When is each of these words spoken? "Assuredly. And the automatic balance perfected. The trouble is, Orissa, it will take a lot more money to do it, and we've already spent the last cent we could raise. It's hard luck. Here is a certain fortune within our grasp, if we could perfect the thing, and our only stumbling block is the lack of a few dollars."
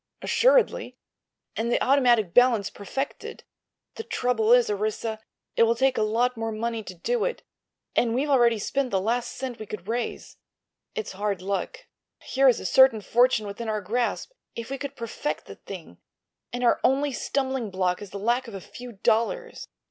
"Assuredly. 0.23 0.97
And 1.55 1.71
the 1.71 1.79
automatic 1.79 2.33
balance 2.33 2.71
perfected. 2.71 3.43
The 3.97 4.03
trouble 4.03 4.51
is, 4.51 4.67
Orissa, 4.67 5.19
it 5.55 5.61
will 5.61 5.75
take 5.75 5.95
a 5.95 6.01
lot 6.01 6.35
more 6.35 6.51
money 6.51 6.81
to 6.81 6.95
do 6.95 7.23
it, 7.23 7.43
and 7.95 8.15
we've 8.15 8.27
already 8.27 8.57
spent 8.57 8.89
the 8.89 8.99
last 8.99 9.31
cent 9.33 9.59
we 9.59 9.67
could 9.67 9.87
raise. 9.87 10.37
It's 10.95 11.11
hard 11.11 11.43
luck. 11.43 11.81
Here 12.19 12.47
is 12.49 12.59
a 12.59 12.65
certain 12.65 13.01
fortune 13.01 13.45
within 13.45 13.69
our 13.69 13.79
grasp, 13.81 14.31
if 14.55 14.71
we 14.71 14.79
could 14.79 14.95
perfect 14.95 15.45
the 15.45 15.53
thing, 15.57 15.99
and 16.51 16.63
our 16.63 16.79
only 16.83 17.11
stumbling 17.11 17.69
block 17.69 18.01
is 18.01 18.09
the 18.09 18.17
lack 18.17 18.47
of 18.47 18.55
a 18.55 18.59
few 18.59 18.93
dollars." 18.93 19.67